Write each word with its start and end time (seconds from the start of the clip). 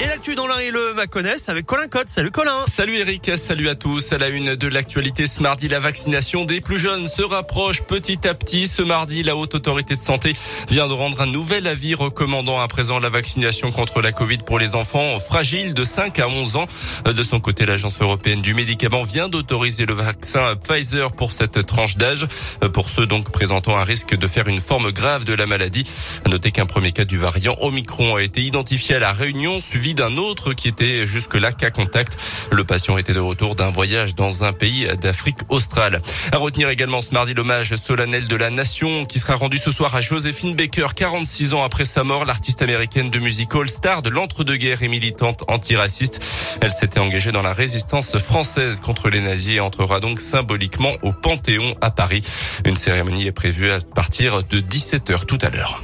Et 0.00 0.06
l'actu 0.06 0.36
dans 0.36 0.46
l'un 0.46 0.58
et 0.60 0.70
le 0.70 0.94
Maconnais 0.94 1.34
avec 1.48 1.66
Colin 1.66 1.88
Cotte. 1.88 2.08
Salut 2.08 2.30
Colin. 2.30 2.64
Salut 2.68 2.98
Eric, 2.98 3.32
salut 3.36 3.68
à 3.68 3.74
tous. 3.74 4.12
À 4.12 4.18
la 4.18 4.28
une 4.28 4.54
de 4.54 4.68
l'actualité 4.68 5.26
ce 5.26 5.42
mardi, 5.42 5.66
la 5.66 5.80
vaccination 5.80 6.44
des 6.44 6.60
plus 6.60 6.78
jeunes 6.78 7.08
se 7.08 7.22
rapproche 7.22 7.82
petit 7.82 8.28
à 8.28 8.34
petit. 8.34 8.68
Ce 8.68 8.80
mardi, 8.80 9.24
la 9.24 9.34
haute 9.34 9.56
autorité 9.56 9.96
de 9.96 10.00
santé 10.00 10.34
vient 10.68 10.86
de 10.86 10.92
rendre 10.92 11.20
un 11.20 11.26
nouvel 11.26 11.66
avis 11.66 11.96
recommandant 11.96 12.60
à 12.60 12.68
présent 12.68 13.00
la 13.00 13.08
vaccination 13.08 13.72
contre 13.72 14.00
la 14.00 14.12
Covid 14.12 14.38
pour 14.38 14.60
les 14.60 14.76
enfants 14.76 15.18
fragiles 15.18 15.74
de 15.74 15.82
5 15.82 16.16
à 16.20 16.28
11 16.28 16.54
ans. 16.54 16.66
De 17.04 17.22
son 17.24 17.40
côté, 17.40 17.66
l'agence 17.66 18.00
européenne 18.00 18.40
du 18.40 18.54
médicament 18.54 19.02
vient 19.02 19.28
d'autoriser 19.28 19.84
le 19.84 19.94
vaccin 19.94 20.54
Pfizer 20.54 21.10
pour 21.10 21.32
cette 21.32 21.66
tranche 21.66 21.96
d'âge. 21.96 22.28
Pour 22.72 22.88
ceux 22.88 23.06
donc 23.06 23.32
présentant 23.32 23.76
un 23.76 23.84
risque 23.84 24.14
de 24.14 24.26
faire 24.28 24.46
une 24.46 24.60
forme 24.60 24.92
grave 24.92 25.24
de 25.24 25.34
la 25.34 25.46
maladie. 25.46 25.82
À 26.24 26.28
noter 26.28 26.52
qu'un 26.52 26.66
premier 26.66 26.92
cas 26.92 27.04
du 27.04 27.18
variant 27.18 27.56
Omicron 27.60 28.14
a 28.14 28.22
été 28.22 28.42
identifié 28.42 28.94
à 28.94 29.00
la 29.00 29.10
Réunion, 29.10 29.60
suivi 29.60 29.87
d'un 29.94 30.16
autre 30.16 30.52
qui 30.52 30.68
était 30.68 31.06
jusque-là 31.06 31.52
cas 31.52 31.70
contact. 31.70 32.18
Le 32.50 32.64
patient 32.64 32.98
était 32.98 33.14
de 33.14 33.20
retour 33.20 33.54
d'un 33.54 33.70
voyage 33.70 34.14
dans 34.14 34.44
un 34.44 34.52
pays 34.52 34.88
d'Afrique 35.00 35.38
australe. 35.48 36.02
À 36.32 36.38
retenir 36.38 36.68
également 36.68 37.02
ce 37.02 37.12
mardi 37.12 37.34
l'hommage 37.34 37.74
solennel 37.76 38.26
de 38.26 38.36
la 38.36 38.50
nation 38.50 39.04
qui 39.04 39.18
sera 39.18 39.34
rendu 39.34 39.58
ce 39.58 39.70
soir 39.70 39.94
à 39.94 40.00
Joséphine 40.00 40.54
Baker, 40.54 40.88
46 40.94 41.54
ans 41.54 41.62
après 41.62 41.84
sa 41.84 42.04
mort, 42.04 42.24
l'artiste 42.24 42.62
américaine 42.62 43.10
de 43.10 43.18
musical 43.18 43.68
star 43.68 44.02
de 44.02 44.10
l'entre-deux-guerres 44.10 44.82
et 44.82 44.88
militante 44.88 45.44
antiraciste. 45.48 46.20
Elle 46.60 46.72
s'était 46.72 47.00
engagée 47.00 47.32
dans 47.32 47.42
la 47.42 47.52
résistance 47.52 48.18
française 48.18 48.80
contre 48.80 49.08
les 49.10 49.20
nazis 49.20 49.56
et 49.56 49.60
entrera 49.60 50.00
donc 50.00 50.20
symboliquement 50.20 50.92
au 51.02 51.12
Panthéon 51.12 51.74
à 51.80 51.90
Paris. 51.90 52.22
Une 52.64 52.76
cérémonie 52.76 53.26
est 53.26 53.32
prévue 53.32 53.70
à 53.70 53.80
partir 53.80 54.42
de 54.44 54.60
17h 54.60 55.24
tout 55.24 55.38
à 55.42 55.50
l'heure. 55.50 55.82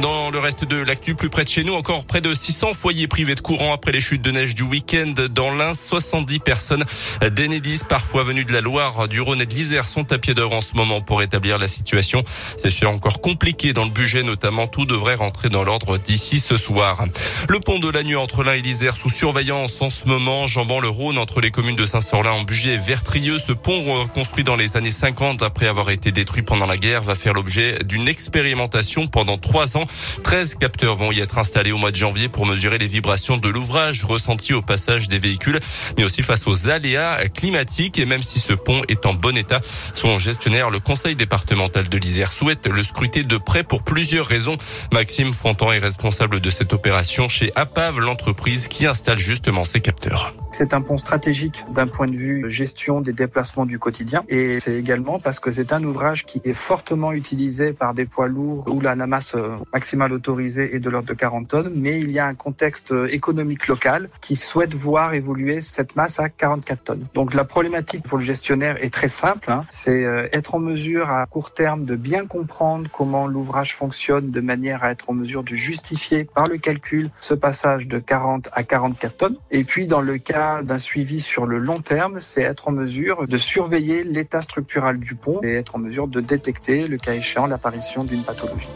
Dans 0.00 0.28
le 0.30 0.38
reste 0.38 0.64
de 0.64 0.76
l'actu, 0.76 1.14
plus 1.14 1.30
près 1.30 1.44
de 1.44 1.48
chez 1.48 1.64
nous, 1.64 1.72
encore 1.72 2.04
près 2.04 2.20
de 2.20 2.34
600 2.34 2.74
foyers 2.74 3.08
privés 3.08 3.34
de 3.34 3.40
courant 3.40 3.72
après 3.72 3.92
les 3.92 4.00
chutes 4.00 4.20
de 4.20 4.30
neige 4.30 4.54
du 4.54 4.62
week-end 4.62 5.14
dans 5.30 5.50
l'Ain. 5.50 5.72
70 5.72 6.40
personnes 6.40 6.84
d'Enedis, 7.22 7.80
parfois 7.88 8.22
venues 8.22 8.44
de 8.44 8.52
la 8.52 8.60
Loire, 8.60 9.08
du 9.08 9.22
Rhône 9.22 9.40
et 9.40 9.46
de 9.46 9.54
l'Isère, 9.54 9.88
sont 9.88 10.12
à 10.12 10.18
pied 10.18 10.34
d'œuvre 10.34 10.52
en 10.52 10.60
ce 10.60 10.74
moment 10.74 11.00
pour 11.00 11.22
établir 11.22 11.56
la 11.56 11.66
situation. 11.66 12.22
C'est 12.58 12.84
encore 12.84 13.22
compliqué 13.22 13.72
dans 13.72 13.84
le 13.84 13.90
budget, 13.90 14.22
notamment. 14.22 14.66
Tout 14.66 14.84
devrait 14.84 15.14
rentrer 15.14 15.48
dans 15.48 15.64
l'ordre 15.64 15.96
d'ici 15.96 16.40
ce 16.40 16.58
soir. 16.58 17.06
Le 17.48 17.58
pont 17.60 17.78
de 17.78 17.88
la 17.88 18.02
nuit 18.02 18.16
entre 18.16 18.44
l'Ain 18.44 18.54
et 18.54 18.60
l'Isère 18.60 18.94
sous 18.94 19.10
surveillance 19.10 19.80
en 19.80 19.88
ce 19.88 20.06
moment, 20.06 20.46
jambant 20.46 20.80
le 20.80 20.88
Rhône 20.88 21.16
entre 21.16 21.40
les 21.40 21.50
communes 21.50 21.76
de 21.76 21.86
Saint-Sorlin 21.86 22.32
en 22.32 22.42
budget 22.42 22.74
et 22.74 22.78
Vertrieux. 22.78 23.38
Ce 23.38 23.52
pont 23.52 24.06
construit 24.08 24.44
dans 24.44 24.56
les 24.56 24.76
années 24.76 24.90
50 24.90 25.42
après 25.42 25.68
avoir 25.68 25.88
été 25.88 26.12
détruit 26.12 26.42
pendant 26.42 26.66
la 26.66 26.76
guerre 26.76 27.02
va 27.02 27.14
faire 27.14 27.32
l'objet 27.32 27.78
d'une 27.84 28.08
expérimentation 28.08 29.06
pendant 29.06 29.38
trois 29.38 29.78
ans 29.78 29.85
13 30.22 30.56
capteurs 30.56 30.96
vont 30.96 31.12
y 31.12 31.20
être 31.20 31.38
installés 31.38 31.72
au 31.72 31.78
mois 31.78 31.90
de 31.90 31.96
janvier 31.96 32.28
pour 32.28 32.46
mesurer 32.46 32.78
les 32.78 32.86
vibrations 32.86 33.36
de 33.36 33.48
l'ouvrage 33.48 34.04
ressenties 34.04 34.54
au 34.54 34.62
passage 34.62 35.08
des 35.08 35.18
véhicules, 35.18 35.60
mais 35.96 36.04
aussi 36.04 36.22
face 36.22 36.46
aux 36.46 36.68
aléas 36.68 37.28
climatiques. 37.28 37.98
Et 37.98 38.06
même 38.06 38.22
si 38.22 38.38
ce 38.38 38.52
pont 38.52 38.82
est 38.88 39.06
en 39.06 39.14
bon 39.14 39.36
état, 39.36 39.60
son 39.94 40.18
gestionnaire, 40.18 40.70
le 40.70 40.80
conseil 40.80 41.16
départemental 41.16 41.88
de 41.88 41.98
l'Isère, 41.98 42.30
souhaite 42.30 42.66
le 42.66 42.82
scruter 42.82 43.24
de 43.24 43.36
près 43.36 43.62
pour 43.62 43.82
plusieurs 43.82 44.26
raisons. 44.26 44.56
Maxime 44.92 45.32
Fontan 45.32 45.72
est 45.72 45.78
responsable 45.78 46.40
de 46.40 46.50
cette 46.50 46.72
opération 46.72 47.28
chez 47.28 47.52
APAV, 47.54 48.00
l'entreprise 48.00 48.68
qui 48.68 48.86
installe 48.86 49.18
justement 49.18 49.64
ces 49.64 49.80
capteurs. 49.80 50.34
C'est 50.52 50.72
un 50.72 50.80
pont 50.80 50.96
stratégique 50.96 51.64
d'un 51.74 51.86
point 51.86 52.08
de 52.08 52.16
vue 52.16 52.48
gestion 52.48 53.02
des 53.02 53.12
déplacements 53.12 53.66
du 53.66 53.78
quotidien 53.78 54.24
et 54.28 54.58
c'est 54.58 54.74
également 54.74 55.18
parce 55.18 55.38
que 55.38 55.50
c'est 55.50 55.72
un 55.72 55.84
ouvrage 55.84 56.24
qui 56.24 56.40
est 56.44 56.54
fortement 56.54 57.12
utilisé 57.12 57.74
par 57.74 57.92
des 57.92 58.06
poids 58.06 58.26
lourds 58.26 58.66
où 58.68 58.80
la 58.80 58.94
masse 58.94 59.34
euh, 59.34 59.56
maximale 59.76 60.14
autorisée 60.14 60.74
est 60.74 60.80
de 60.80 60.88
l'ordre 60.88 61.08
de 61.08 61.12
40 61.12 61.48
tonnes, 61.48 61.70
mais 61.74 62.00
il 62.00 62.10
y 62.10 62.18
a 62.18 62.24
un 62.24 62.34
contexte 62.34 62.92
euh, 62.92 63.08
économique 63.12 63.68
local 63.68 64.08
qui 64.22 64.34
souhaite 64.34 64.72
voir 64.72 65.12
évoluer 65.12 65.60
cette 65.60 65.96
masse 65.96 66.18
à 66.18 66.30
44 66.30 66.84
tonnes. 66.84 67.06
Donc 67.12 67.34
la 67.34 67.44
problématique 67.44 68.02
pour 68.02 68.16
le 68.16 68.24
gestionnaire 68.24 68.82
est 68.82 68.88
très 68.88 69.08
simple, 69.08 69.50
hein. 69.50 69.66
c'est 69.68 70.02
euh, 70.04 70.28
être 70.32 70.54
en 70.54 70.60
mesure 70.60 71.10
à 71.10 71.26
court 71.26 71.52
terme 71.52 71.84
de 71.84 71.94
bien 71.94 72.24
comprendre 72.24 72.88
comment 72.90 73.26
l'ouvrage 73.26 73.74
fonctionne 73.76 74.30
de 74.30 74.40
manière 74.40 74.82
à 74.82 74.92
être 74.92 75.10
en 75.10 75.12
mesure 75.12 75.42
de 75.42 75.54
justifier 75.54 76.24
par 76.24 76.46
le 76.46 76.56
calcul 76.56 77.10
ce 77.20 77.34
passage 77.34 77.86
de 77.86 77.98
40 77.98 78.48
à 78.52 78.62
44 78.62 79.16
tonnes. 79.18 79.36
Et 79.50 79.64
puis 79.64 79.86
dans 79.86 80.00
le 80.00 80.16
cas 80.16 80.62
d'un 80.62 80.78
suivi 80.78 81.20
sur 81.20 81.44
le 81.44 81.58
long 81.58 81.80
terme, 81.82 82.18
c'est 82.18 82.40
être 82.40 82.68
en 82.68 82.72
mesure 82.72 83.28
de 83.28 83.36
surveiller 83.36 84.04
l'état 84.04 84.40
structural 84.40 84.98
du 84.98 85.16
pont 85.16 85.40
et 85.42 85.52
être 85.52 85.76
en 85.76 85.80
mesure 85.80 86.08
de 86.08 86.22
détecter, 86.22 86.88
le 86.88 86.96
cas 86.96 87.12
échéant, 87.12 87.46
l'apparition 87.46 88.04
d'une 88.04 88.22
pathologie. 88.22 88.68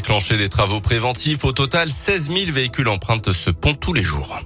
Déclencher 0.00 0.38
des 0.38 0.48
travaux 0.48 0.80
préventifs. 0.80 1.44
Au 1.44 1.52
total, 1.52 1.90
16 1.90 2.30
000 2.30 2.52
véhicules 2.52 2.88
empruntent 2.88 3.32
ce 3.32 3.50
pont 3.50 3.74
tous 3.74 3.92
les 3.92 4.02
jours. 4.02 4.40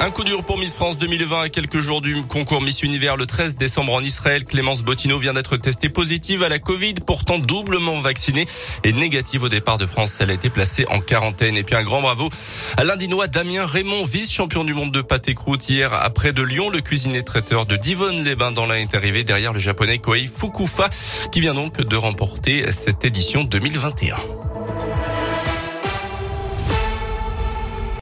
Un 0.00 0.10
coup 0.10 0.24
dur 0.24 0.44
pour 0.44 0.58
Miss 0.58 0.74
France 0.74 0.98
2020 0.98 1.40
à 1.40 1.48
quelques 1.48 1.78
jours 1.78 2.00
du 2.00 2.22
concours 2.22 2.60
Miss 2.60 2.82
Univers 2.82 3.16
le 3.16 3.26
13 3.26 3.56
décembre 3.56 3.94
en 3.94 4.02
Israël. 4.02 4.44
Clémence 4.44 4.82
Bottineau 4.82 5.18
vient 5.18 5.32
d'être 5.32 5.56
testée 5.56 5.88
positive 5.88 6.42
à 6.42 6.48
la 6.48 6.58
Covid, 6.58 6.94
pourtant 7.06 7.38
doublement 7.38 7.98
vaccinée 8.00 8.46
et 8.82 8.92
négative 8.92 9.44
au 9.44 9.48
départ 9.48 9.78
de 9.78 9.86
France. 9.86 10.18
Elle 10.20 10.30
a 10.30 10.34
été 10.34 10.50
placée 10.50 10.84
en 10.88 11.00
quarantaine. 11.00 11.56
Et 11.56 11.62
puis 11.62 11.76
un 11.76 11.82
grand 11.82 12.02
bravo 12.02 12.28
à 12.76 12.84
l'Indinois 12.84 13.28
Damien 13.28 13.64
Raymond, 13.64 14.04
vice-champion 14.04 14.64
du 14.64 14.74
monde 14.74 14.92
de 14.92 15.00
pâté 15.00 15.34
croûte 15.34 15.68
hier 15.68 15.94
après 15.94 16.32
de 16.32 16.42
Lyon. 16.42 16.70
Le 16.70 16.80
cuisinier 16.80 17.22
traiteur 17.22 17.64
de 17.64 17.76
Divonne-les-Bains 17.76 18.52
dans 18.52 18.66
l'Ain 18.66 18.76
est 18.76 18.94
arrivé 18.94 19.24
derrière 19.24 19.52
le 19.52 19.60
japonais 19.60 19.98
Koei 19.98 20.26
Fukufa 20.26 20.88
qui 21.32 21.40
vient 21.40 21.54
donc 21.54 21.80
de 21.80 21.96
remporter 21.96 22.70
cette 22.72 23.04
édition 23.04 23.44
2021. 23.44 24.16